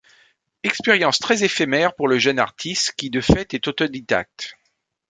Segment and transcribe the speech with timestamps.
[0.63, 4.57] Expérience très éphémère pour le jeune artiste qui de fait est autodidacte.